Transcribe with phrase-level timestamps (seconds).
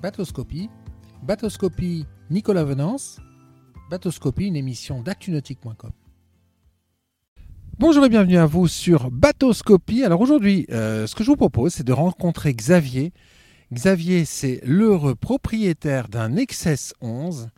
[0.00, 0.70] Bateauscopie.
[1.24, 3.18] Bateauscopie Nicolas Venance.
[3.90, 5.90] Bateauscopie, une émission d'actunautique.com.
[7.80, 10.04] Bonjour et bienvenue à vous sur Bateauscopie.
[10.04, 13.12] Alors aujourd'hui, euh, ce que je vous propose, c'est de rencontrer Xavier.
[13.72, 17.48] Xavier, c'est l'heureux propriétaire d'un XS 11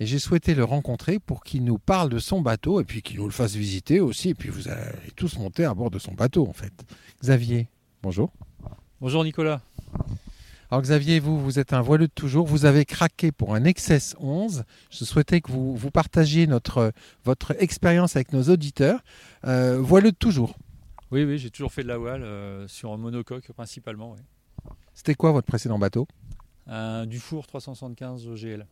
[0.00, 3.18] et j'ai souhaité le rencontrer pour qu'il nous parle de son bateau et puis qu'il
[3.18, 4.30] nous le fasse visiter aussi.
[4.30, 6.72] Et puis vous allez tous monter à bord de son bateau en fait.
[7.22, 7.68] Xavier,
[8.02, 8.32] bonjour.
[8.98, 9.60] Bonjour Nicolas.
[10.70, 12.46] Alors Xavier, vous, vous êtes un voileux de toujours.
[12.46, 14.64] Vous avez craqué pour un XS 11.
[14.90, 16.92] Je souhaitais que vous, vous partagiez notre,
[17.24, 19.00] votre expérience avec nos auditeurs.
[19.46, 20.56] Euh, voileux de toujours.
[21.12, 24.16] Oui, oui, j'ai toujours fait de la voile euh, sur un monocoque principalement.
[24.16, 24.70] oui.
[24.92, 26.08] C'était quoi votre précédent bateau?
[26.66, 28.66] Un Dufour 375 GL.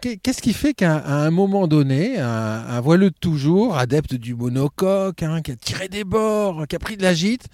[0.00, 4.34] Qu'est- Qu'est-ce qui fait qu'à un moment donné, un, un voileux de toujours, adepte du
[4.34, 7.48] monocoque, hein, qui a tiré des bords, qui a pris de la gîte,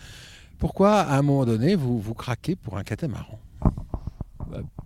[0.61, 3.41] pourquoi à un moment donné vous, vous craquez pour un catamaran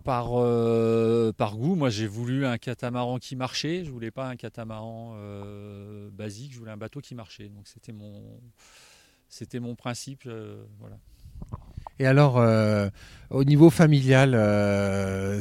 [0.05, 3.83] Par, euh, par goût, moi j'ai voulu un catamaran qui marchait.
[3.83, 6.53] Je voulais pas un catamaran euh, basique.
[6.53, 7.49] Je voulais un bateau qui marchait.
[7.49, 8.23] Donc c'était mon,
[9.27, 10.23] c'était mon principe.
[10.25, 10.97] euh, voilà.
[11.99, 12.35] Et alors,
[13.29, 14.31] au niveau familial,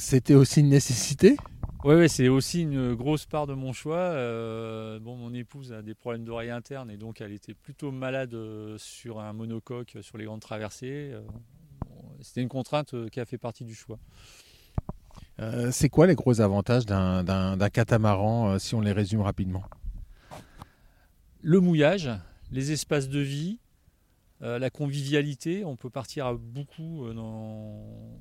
[0.00, 1.36] c'était aussi une nécessité?
[1.84, 3.98] Ouais, ouais, c'est aussi une grosse part de mon choix.
[3.98, 8.32] Euh, bon, mon épouse a des problèmes d'oreille interne et donc elle était plutôt malade
[8.32, 11.12] euh, sur un monocoque euh, sur les grandes traversées.
[12.22, 13.98] C'était une contrainte qui a fait partie du choix.
[15.40, 19.62] Euh, C'est quoi les gros avantages d'un- catamaran, si on les résume rapidement?
[21.42, 22.10] Le mouillage,
[22.50, 23.58] les espaces de vie,
[24.40, 25.66] euh, la convivialité.
[25.66, 28.18] On peut partir à beaucoup dans-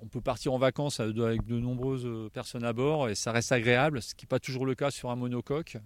[0.00, 3.52] On peut partir en vacances avec de- nombreuses euh, personnes à bord et ça reste
[3.52, 5.76] agréable, ce qui n'est pas toujours le cas sur un monocoque.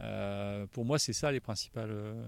[0.00, 2.22] Euh, pour moi, c'est ça les principaux euh,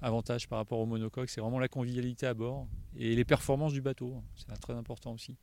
[0.00, 1.28] avantages par rapport au monocoque.
[1.28, 4.14] C'est vraiment la convivialité à bord et les performances du bateau.
[4.36, 5.36] C'est très important aussi.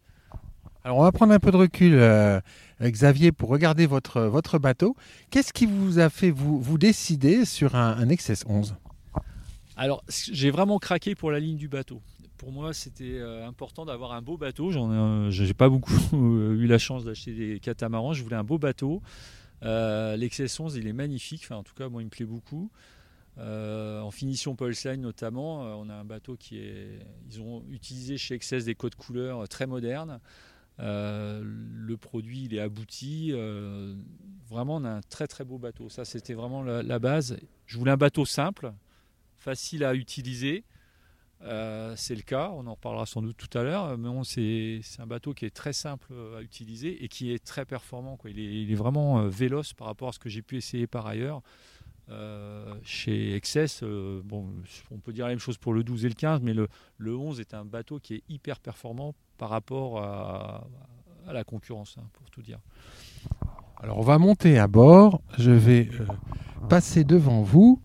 [0.83, 2.39] Alors, on va prendre un peu de recul, euh,
[2.81, 4.95] Xavier, pour regarder votre, votre bateau.
[5.29, 8.75] Qu'est-ce qui vous a fait vous, vous décider sur un, un XS 11
[9.77, 12.01] Alors, j'ai vraiment craqué pour la ligne du bateau.
[12.41, 14.71] Pour moi, c'était euh, important d'avoir un beau bateau.
[14.71, 18.13] J'en euh, j'ai pas beaucoup euh, eu la chance d'acheter des catamarans.
[18.13, 19.03] Je voulais un beau bateau.
[19.61, 21.51] Euh, L'XS 11, il est magnifique.
[21.51, 22.71] En tout cas, moi, il me plaît beaucoup.
[23.37, 27.05] En finition Line notamment, on a un bateau qui est.
[27.29, 30.19] Ils ont utilisé chez XS des codes couleurs très modernes.
[30.79, 33.33] Le produit, il est abouti.
[34.49, 35.89] Vraiment, on a un très très beau bateau.
[35.89, 37.37] Ça, c'était vraiment la base.
[37.67, 38.73] Je voulais un bateau simple,
[39.37, 40.63] facile à utiliser.
[41.43, 45.07] Euh, c'est le cas, on en reparlera sans doute tout à l'heure, mais c'est un
[45.07, 48.17] bateau qui est très simple à utiliser et qui est très performant.
[48.25, 51.41] Il, est, vraiment euh, véloce par rapport à ce que j'ai pu essayer par ailleurs.
[52.11, 53.39] Euh, chez
[53.83, 54.49] euh, bon,
[54.91, 57.15] on peut dire la même chose pour le 12 et le 15, mais le, le
[57.15, 60.67] 11 est un bateau qui est hyper performant par rapport à,
[61.31, 62.59] la concurrence, hein, pour tout dire.
[63.77, 65.21] Alors, on va monter à bord.
[65.37, 66.05] Je vais euh,
[66.67, 67.81] passer devant vous.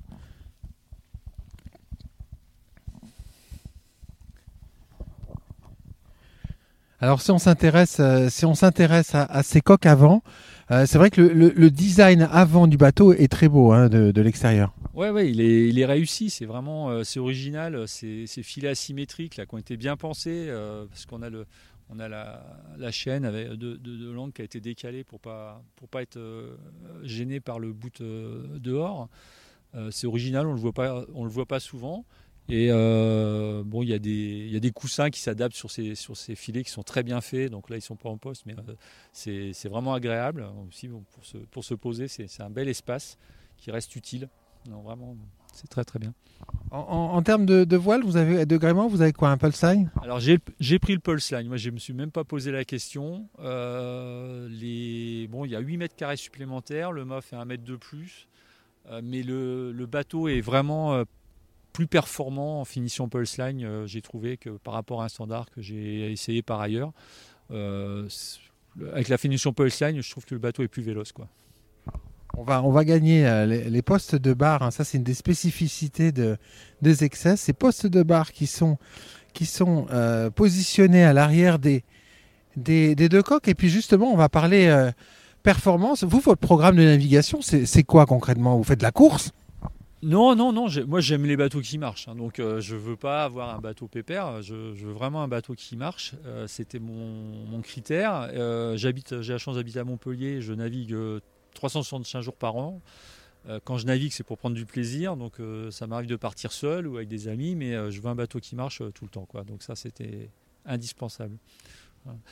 [6.98, 10.22] Alors, si on s'intéresse, euh, si on s'intéresse à, ces coques avant,
[10.70, 14.72] euh, c'est vrai que le, design avant du bateau est très beau hein, de, l'extérieur.
[14.94, 16.30] Ouais, ouais, il est, réussi.
[16.30, 17.86] C'est vraiment, euh, c'est original.
[17.86, 20.50] Ces filets asymétriques là qui ont été bien pensés
[20.88, 21.44] parce qu'on a le,
[21.90, 25.88] on a la, chaîne avec de, de, langue qui a été décalée pour pas, pour
[25.88, 26.18] pas être
[27.02, 29.10] gêné par le bout dehors.
[29.90, 30.46] C'est original.
[30.46, 32.06] On le voit pas, on le voit pas souvent.
[32.48, 35.70] Et euh, bon, il y a des, il y a des coussins qui s'adaptent sur
[35.70, 37.50] ces, sur ces filets qui sont très bien faits.
[37.50, 41.24] Donc là, ils sont pas en poste, mais euh, c'est, vraiment agréable aussi bon, pour
[41.24, 42.06] se, pour se poser.
[42.08, 43.18] C'est, un bel espace
[43.56, 44.28] qui reste utile.
[44.68, 45.16] Non, vraiment,
[45.52, 46.12] c'est très très bien.
[46.70, 49.38] En, en- en termes de, de voile, vous avez de gréement, vous avez quoi Un
[49.38, 51.46] pulse line Alors j'ai j'ai pris le Pulse Line.
[51.48, 53.28] Moi, je me suis même pas posé la question.
[53.38, 55.28] Euh, les...
[55.28, 56.92] Bon, il y a 8 mètres carrés supplémentaires.
[56.92, 58.28] Le mât fait 1 mètre de plus.
[58.90, 61.04] Euh, mais le, le bateau est vraiment euh,
[61.76, 65.50] plus performant en finition Pulse Line, euh, j'ai trouvé, que par rapport à un standard
[65.50, 66.90] que j'ai essayé par ailleurs.
[67.50, 68.08] Euh,
[68.94, 71.12] avec la finition Pulse Line, je trouve que le bateau est plus véloce.
[71.12, 71.28] Quoi.
[72.34, 74.62] On va, on va gagner euh, les, postes de barre.
[74.62, 74.70] hein.
[74.70, 76.38] Ça, c'est une des spécificités de,
[76.80, 77.36] des excès.
[77.36, 78.78] Ces postes de barre qui sont,
[79.34, 79.86] qui sont
[80.34, 81.84] positionnés à l'arrière des,
[82.56, 83.48] des, deux coques.
[83.48, 84.90] Et puis, justement, on va parler
[85.42, 86.04] performance.
[86.04, 88.56] Vous, votre programme de navigation, c'est quoi concrètement?
[88.56, 89.32] Vous faites de la course?
[90.06, 90.68] Non, non, non.
[90.86, 92.06] Moi, j'aime les bateaux qui marchent.
[92.06, 92.14] hein.
[92.14, 94.40] donc, euh, je veux pas avoir un bateau pépère.
[94.40, 96.14] Je, veux vraiment un bateau qui marche.
[96.26, 98.28] Euh, C'était mon, critère.
[98.32, 100.40] Euh, J'habite, j'ai la chance d'habiter à Montpellier.
[100.40, 101.18] Je navigue euh,
[101.54, 102.80] 365 jours par an.
[103.48, 105.16] Euh, quand je navigue, c'est pour prendre du plaisir.
[105.16, 108.08] Donc, euh, ça m'arrive de partir seul ou avec des amis, mais euh, je veux
[108.08, 109.26] un bateau qui marche euh, tout le temps.
[109.44, 110.30] Donc, ça, c'était
[110.64, 111.36] indispensable.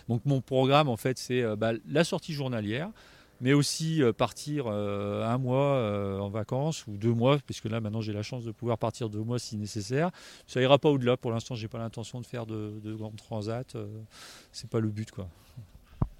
[0.09, 2.91] Donc mon programme, en fait, c'est bah, la sortie journalière,
[3.45, 8.23] mais aussi partir un mois en vacances ou deux mois, puisque là maintenant j'ai la
[8.23, 10.11] chance de pouvoir partir deux mois si nécessaire.
[10.47, 11.17] Ça ira pas au-delà.
[11.17, 13.77] Pour l'instant, j'ai pas l'intention de faire de, de grands transats.
[14.51, 15.29] c'est pas le but, quoi.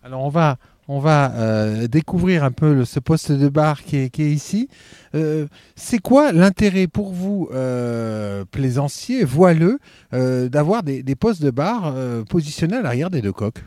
[0.05, 4.19] Alors on va, on va euh, découvrir un peu ce poste de bar qui est,
[4.19, 4.69] ici.
[5.15, 9.79] Euh, c'est quoi l'intérêt pour vous, euh, plaisanciers, voileux,
[10.13, 11.95] d'avoir des, postes de bar
[12.29, 13.65] positionnés à l'arrière des deux coques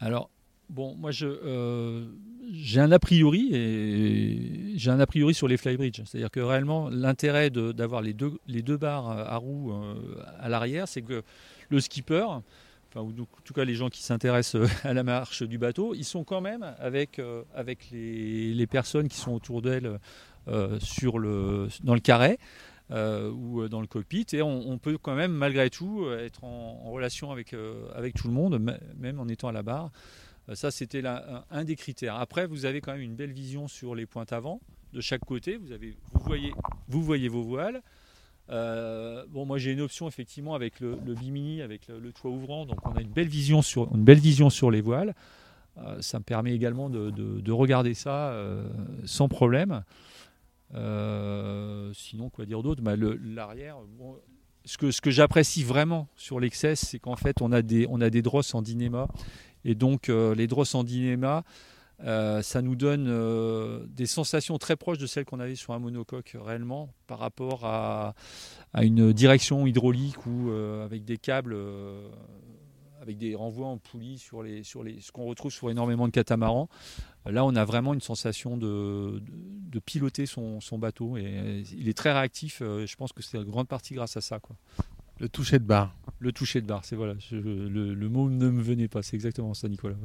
[0.00, 0.30] Alors,
[0.70, 2.06] bon, moi je
[2.52, 6.00] j'ai un a priori et j'ai un a priori sur les flybridge.
[6.04, 9.72] C'est-à-dire que réellement l'intérêt d'avoir les deux, les deux barres à roues
[10.38, 11.24] à l'arrière, c'est que
[11.68, 12.24] le skipper,
[13.02, 16.04] ou en tout cas les gens qui s'intéressent euh, à la marche du bateau, ils
[16.04, 17.42] sont quand même avec, euh,
[17.92, 19.98] les, personnes qui sont autour d'elles
[20.48, 20.78] euh,
[21.82, 22.38] dans le carré.
[22.90, 27.48] ou dans le cockpit et on, peut quand même malgré tout être en, relation avec
[28.14, 28.60] tout le monde
[28.96, 29.90] même en étant à la barre
[30.54, 34.06] ça c'était un, des critères après vous avez quand même une belle vision sur les
[34.06, 34.60] pointes avant
[34.92, 36.52] de chaque côté vous, avez, vous, voyez,
[36.88, 37.82] vous voyez vos voiles
[38.48, 42.78] euh, bon, moi j'ai une option effectivement avec le, bimini, avec le, toit ouvrant, donc
[42.86, 45.14] on a une belle vision sur, une belle vision sur les voiles.
[45.78, 48.68] Euh, ça me permet également de, regarder ça euh,
[49.04, 49.82] sans problème.
[50.72, 52.82] sinon, quoi dire d'autre?
[52.82, 53.78] Bah, L'arrière,
[54.64, 58.00] ce que, ce que j'apprécie vraiment sur l'Excess, c'est qu'en fait on a des, on
[58.00, 59.08] a des drosses en dinéma.
[59.66, 61.44] Et donc les drosses en dinéma,
[62.04, 65.78] euh, ça nous donne euh, des sensations très proches de celles qu'on avait sur un
[65.78, 68.14] monocoque réellement par rapport à,
[68.82, 71.56] une direction hydraulique ou euh, avec des câbles,
[73.00, 76.12] avec des renvois en poulie sur, les, sur les, ce qu'on retrouve sur énormément de
[76.12, 76.68] catamarans.
[77.24, 81.96] Là, on a vraiment une sensation de, de, piloter son, son, bateau et il est
[81.96, 82.58] très réactif.
[82.60, 84.38] je pense que c'est en grande partie grâce à ça.
[84.38, 84.54] Quoi.
[85.18, 85.96] Le toucher de barre.
[86.18, 87.14] Le toucher de barre, c'est voilà.
[87.30, 89.96] le, mot ne me venait pas, c'est exactement ça, Nicolas.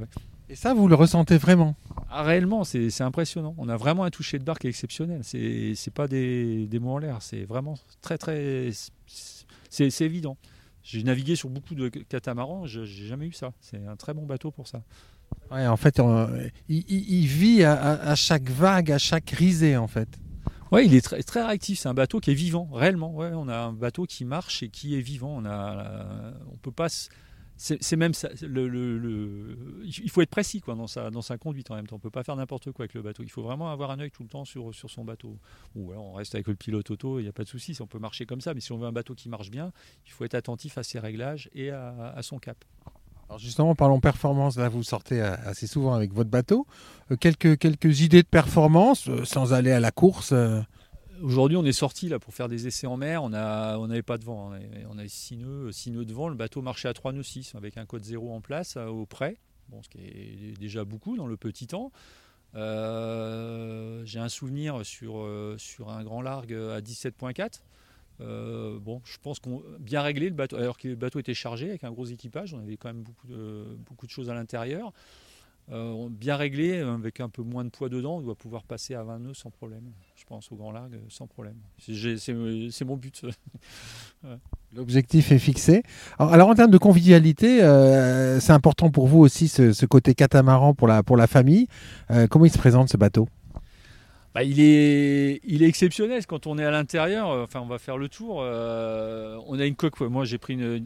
[0.49, 1.75] Et ça, vous le ressentez vraiment?
[2.09, 3.55] Ah, Réellement, c'est impressionnant.
[3.57, 5.21] On a vraiment un toucher de barre qui est exceptionnel.
[5.23, 8.69] C'est pas des, des, mots en l'air, c'est vraiment très très.
[9.69, 10.37] C'est évident.
[10.83, 13.51] J'ai navigué sur beaucoup de catamarans, j'ai jamais eu ça.
[13.59, 14.81] C'est un très bon bateau pour ça.
[15.51, 16.01] Ouais, en fait,
[16.69, 20.07] il, vit à, à, chaque vague, à chaque risée, en fait.
[20.71, 21.79] Oui, il est très, très réactif.
[21.79, 23.13] C'est un bateau qui est vivant, réellement.
[23.13, 25.35] Ouais, on a un bateau qui marche et qui est vivant.
[25.37, 26.87] On a, on peut pas.
[27.57, 28.13] C'est même.
[28.41, 31.97] Le, il faut être précis quoi, dans, sa, dans sa conduite en même temps.
[31.97, 33.21] On peut pas faire n'importe quoi avec le bateau.
[33.21, 35.37] Il faut vraiment avoir un œil tout le temps sur, son bateau.
[35.75, 37.77] Ou on reste avec le pilote auto, il n'y a pas de souci.
[37.81, 38.53] On peut marcher comme ça.
[38.53, 39.73] Mais si on veut un bateau qui marche bien,
[40.05, 42.63] il faut être attentif à ses réglages et à son cap.
[43.31, 44.57] Alors justement, parlons performance.
[44.57, 46.67] Là, vous sortez assez souvent avec votre bateau.
[47.11, 50.59] Euh, quelques, idées de performance, euh, sans aller à la course euh.
[51.21, 53.23] Aujourd'hui, on est sorti là pour faire des essais en mer.
[53.23, 54.51] On n'avait pas de vent.
[54.89, 56.27] On avait 6 nœuds, 6 nœuds de vent.
[56.27, 59.37] Le bateau marchait à 3 nœuds 6 avec un code 0 en place au près.
[59.69, 61.93] Bon, ce qui est déjà beaucoup dans le petit temps.
[62.53, 62.59] J'ai
[64.19, 65.25] un souvenir sur,
[65.57, 67.61] sur un grand largue à 17.4.
[68.21, 71.69] Euh, bon, je pense qu'on bien réglé le bateau, alors que le bateau était chargé
[71.69, 74.93] avec un gros équipage, on avait quand même beaucoup de, beaucoup de choses à l'intérieur.
[75.71, 79.03] Euh, bien réglé, avec un peu moins de poids dedans, on doit pouvoir passer à
[79.03, 81.55] 20 nœuds sans problème, je pense, au grand largue, sans problème.
[81.79, 83.25] C'est mon but.
[84.75, 85.83] L'objectif est fixé.
[86.17, 90.87] Alors, en termes de convivialité, euh, c'est important pour vous aussi ce, côté catamaran pour
[90.87, 91.67] la, pour la famille.
[92.29, 93.27] comment il se présente ce bateau?
[94.33, 97.29] Bah, il, est, exceptionnel quand on est à l'intérieur.
[97.29, 98.39] Euh, enfin, on va faire le tour.
[98.41, 99.99] Euh, on a une coque.
[99.99, 100.85] Moi, j'ai pris une,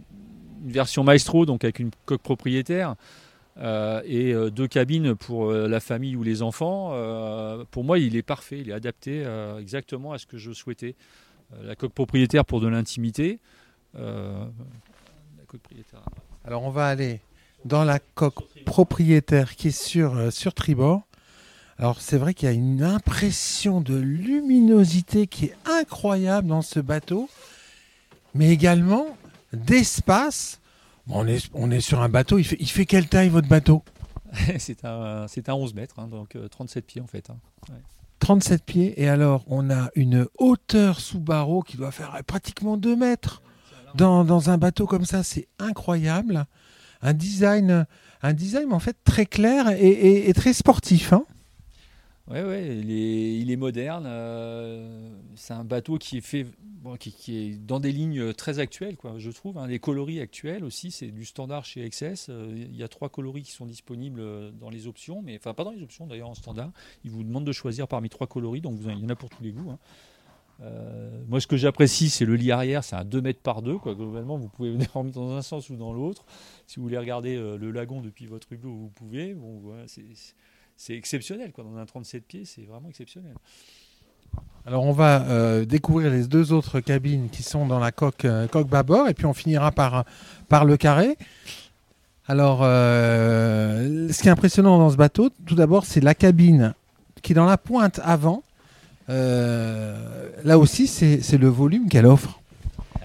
[0.63, 2.95] version Maestro, donc avec une coque propriétaire.
[3.57, 6.89] Euh, et deux cabines pour la famille ou les enfants.
[7.71, 9.23] pour moi, il est parfait, il est adapté
[9.59, 10.95] exactement à ce que je souhaitais.
[11.61, 13.39] la coque propriétaire pour de l'intimité.
[16.43, 17.21] Alors, on va aller
[17.63, 21.03] dans la coque propriétaire qui est sur, sur tribord.
[21.77, 26.79] Alors c'est vrai qu'il y a une impression de luminosité qui est incroyable dans ce
[26.79, 27.29] bateau,
[28.33, 29.17] mais également
[29.51, 30.61] d'espace.
[31.09, 33.83] on, est, on est sur un bateau, il fait, il fait quelle taille votre bateau
[34.57, 37.29] C'est un, un 11 mètres, hein, donc 37 euh, pieds en fait.
[38.19, 38.63] 37 hein.
[38.65, 43.41] pieds, et alors on a une hauteur sous barreau qui doit faire pratiquement 2 mètres.
[43.95, 46.45] Dans, un bateau comme ça, c'est incroyable.
[47.01, 47.85] Un design,
[48.21, 51.13] un design en fait très clair et, et très sportif.
[51.13, 51.23] Hein
[52.27, 54.05] oui, ouais, il, est, il est moderne.
[54.07, 56.47] Euh, c'est un bateau qui est fait,
[56.99, 59.59] qui, est dans des lignes très actuelles, quoi, je trouve.
[59.59, 59.67] Hein.
[59.67, 62.29] Les coloris actuels aussi, c'est du standard chez XS.
[62.29, 64.23] Euh, il y a trois coloris qui sont disponibles
[64.59, 66.71] dans les options, mais enfin pas dans les options d'ailleurs en standard.
[67.03, 69.43] Ils vous demandent de choisir parmi trois coloris, donc il y en a pour tous
[69.43, 69.69] les goûts.
[69.69, 69.79] Hein.
[71.27, 73.77] moi, ce que j'apprécie, c'est le lit arrière, c'est un 2 mètres par 2.
[73.77, 73.93] Quoi.
[73.93, 76.25] Globalement, vous pouvez dormir dans un sens ou dans l'autre.
[76.65, 79.35] Si vous voulez regarder le lagon depuis votre hublot, vous pouvez.
[79.35, 80.01] Bon, c'est
[80.89, 81.51] exceptionnel.
[81.51, 81.63] Quoi.
[81.63, 83.33] Dans un 37 pieds, c'est vraiment exceptionnel.
[84.67, 88.47] Alors on va euh, découvrir les deux autres cabines qui sont dans la coque, euh,
[88.47, 90.05] coque bâbord et puis on finira par,
[90.49, 91.17] par le carré.
[92.27, 96.73] Alors euh, ce qui est impressionnant dans ce bateau, tout d'abord c'est la cabine
[97.21, 98.41] qui est dans la pointe avant.
[99.07, 102.39] là aussi c'est le volume qu'elle offre.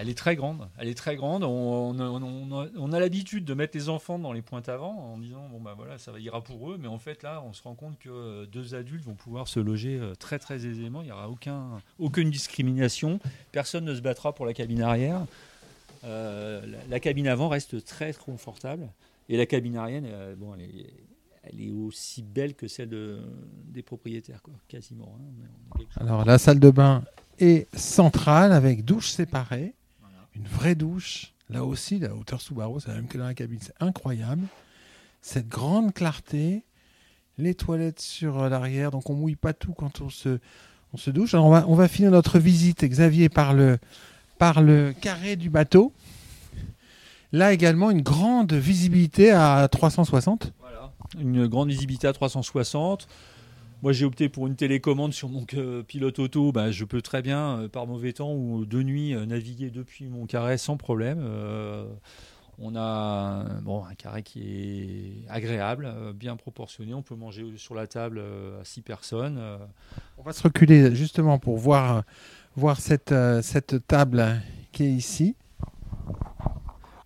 [0.01, 0.67] Elle est très grande.
[0.79, 1.45] Elle est très grande.
[1.45, 5.75] On, a l'habitude de mettre les enfants dans les pointes avant en disant bon bah
[5.77, 8.75] voilà ça ira pour eux, mais en fait là on se rend compte que deux
[8.75, 11.03] adultes vont pouvoir se loger euh, très très aisément.
[11.03, 13.21] Il n'y aura aucun, aucune discrimination.
[13.53, 15.21] Personne ne se battra pour la cabine arrière.
[16.05, 18.89] Euh, la, cabine avant reste très confortable
[19.29, 22.89] et la cabine arrière, euh, bon, elle est, aussi belle que celle
[23.67, 25.15] des propriétaires, quoi, quasiment.
[25.19, 25.85] Hein.
[25.97, 27.05] Alors la salle de bain
[27.39, 29.75] est centrale avec douche séparée
[30.35, 31.33] une vraie douche.
[31.49, 33.59] Là aussi, la hauteur sous barreau, c'est la même que dans la cabine.
[33.61, 34.47] C'est incroyable.
[35.21, 36.65] Cette grande clarté,
[37.39, 40.39] les toilettes sur l'arrière, donc on mouille pas tout quand on se,
[40.93, 41.35] on se douche.
[41.35, 43.79] Alors on va, on va finir notre visite, Xavier, par le,
[44.39, 45.93] par le carré du bateau.
[47.33, 50.53] Là également, une grande visibilité à 360.
[50.61, 53.09] Voilà, une grande visibilité à 360.
[53.83, 55.47] Moi, j'ai opté pour une télécommande sur mon
[55.87, 56.53] pilote auto.
[56.53, 60.07] Bah, je peux très bien, euh, par mauvais temps ou de nuit, euh, naviguer depuis
[60.07, 61.19] mon carré sans problème.
[61.23, 61.87] Euh,
[62.59, 66.93] on a bon, un carré qui est agréable, bien proportionné.
[66.93, 68.23] On peut manger sur la table
[68.61, 69.41] à six personnes.
[70.19, 72.03] On va se reculer justement pour voir,
[72.57, 75.37] voir cette, cette table qui est ici.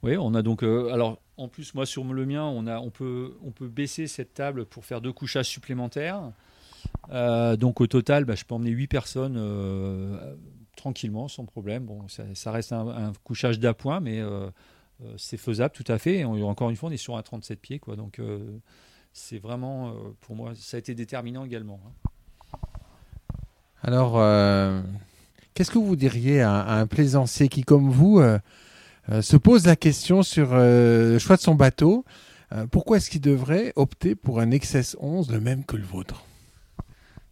[0.02, 0.64] Oui, on a donc.
[0.64, 4.34] alors, en plus, moi, sur le mien, on, a, on, peut, on peut baisser cette
[4.34, 6.32] table pour faire deux couchages supplémentaires.
[7.10, 10.34] Euh, donc au total, bah, je peux emmener 8 personnes euh,
[10.76, 11.84] tranquillement, sans problème.
[11.84, 14.50] Bon, ça, reste un, couchage d'appoint, mais euh,
[15.16, 16.18] c'est faisable tout à fait.
[16.18, 17.78] Et encore une fois, on est sur un 37 pieds.
[17.78, 18.20] Quoi, donc
[19.12, 21.80] c'est vraiment, pour moi, ça a été déterminant également.
[21.86, 22.58] Hein.
[23.82, 24.14] Alors,
[25.52, 28.22] qu'est-ce que vous diriez à, un plaisancier qui, comme vous,
[29.20, 32.04] se pose la question sur le choix de son bateau?
[32.70, 36.24] Pourquoi est-ce qu'il devrait opter pour un XS 11 de même que le vôtre?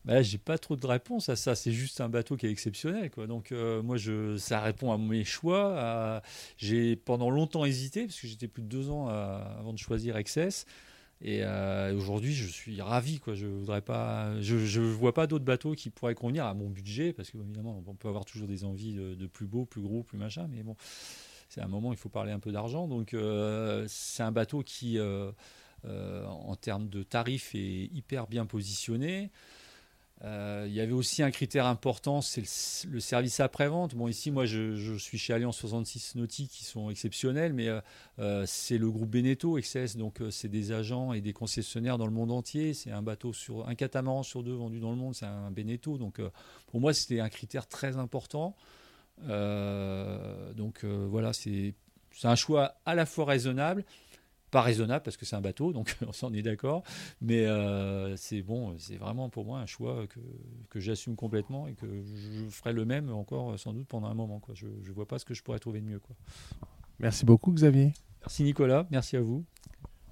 [0.05, 1.55] Bah, j'ai pas trop de réponse à ça.
[1.55, 3.27] C'est juste un bateau qui est exceptionnel, quoi.
[3.27, 6.23] Donc euh, moi, je, ça répond à mes choix.
[6.57, 10.67] J'ai pendant longtemps hésité parce que j'étais plus de deux ans avant de choisir XS.
[11.25, 13.35] Et euh, aujourd'hui, je suis ravi, quoi.
[13.35, 17.13] Je voudrais pas, je, je vois pas d'autres bateaux qui pourraient convenir à mon budget
[17.13, 20.19] parce que évidemment, on peut avoir toujours des envies de, plus beau, plus gros, plus
[20.19, 20.77] machin, mais bon,
[21.49, 22.89] c'est un moment, il faut parler un peu d'argent.
[22.89, 24.99] Donc euh, c'est un bateau qui,
[25.85, 29.31] en termes de tarifs, est hyper bien positionné.
[30.25, 32.43] Euh, il y avait aussi un critère important, c'est
[32.89, 33.95] le, service après-vente.
[33.97, 37.81] Bon, ici, moi, je, suis chez Alliance 66 Nautique qui sont exceptionnels, mais euh,
[38.21, 42.13] euh, c'est le groupe Beneteau, XS, donc c'est des agents et des concessionnaires dans le
[42.13, 42.73] monde entier.
[42.73, 45.99] C'est un bateau sur un catamaran sur deux vendu dans le monde, c'est un Beneteau.
[45.99, 46.21] Donc,
[46.69, 48.55] pour moi, c'était un critère très important.
[49.27, 51.75] donc, voilà, c'est
[52.23, 53.85] un choix à la fois raisonnable
[54.53, 56.85] pas raisonnable parce que c'est un bateau, donc on s'en est d'accord.
[57.21, 60.21] Mais euh, c'est bon, c'est vraiment pour moi un choix que,
[60.71, 64.39] que j'assume complètement et que je ferai le même encore sans doute pendant un moment.
[64.39, 64.55] Quoi.
[64.55, 65.99] Je ne vois pas ce que je pourrais trouver de mieux.
[65.99, 66.15] Quoi.
[67.01, 67.93] Merci beaucoup Xavier.
[68.21, 69.45] Merci Nicolas, merci à vous.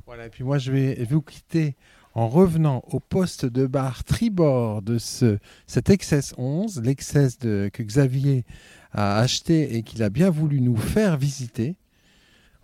[0.06, 1.76] Voilà, et puis moi je vais vous quitter
[2.14, 8.44] en revenant au poste de bar tribord de ce, cet XS 11, l'XS que Xavier
[8.90, 11.76] a acheté et qu'il a bien voulu nous faire visiter.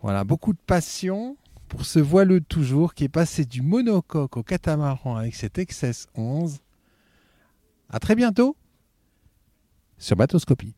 [0.03, 1.37] Voilà, beaucoup de passion,
[1.69, 6.59] pour ce voileux toujours qui est passé du monocoque au catamaran avec cet XS 11.
[7.89, 8.57] À très bientôt
[9.99, 10.75] sur Batoscopie.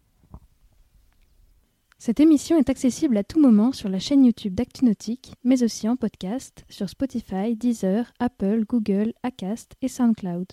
[1.99, 5.97] Cette émission est accessible à tout moment sur la chaîne YouTube d'ActuNautique, mais aussi en
[5.97, 10.47] podcast sur Spotify, Deezer, Apple, Google, Acast et SoundCloud.